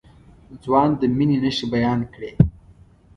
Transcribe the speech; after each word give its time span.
ځوان 0.63 0.89
د 0.99 1.01
مينې 1.17 1.37
نښې 1.43 1.65
بيان 1.73 1.99
کړې. 2.13 2.31